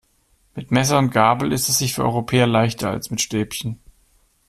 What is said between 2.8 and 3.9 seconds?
als mit Stäbchen.